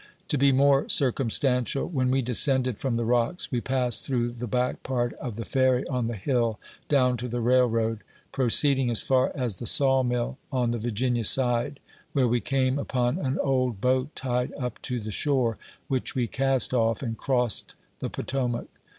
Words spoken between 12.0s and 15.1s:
where we came upon an old boat tied up to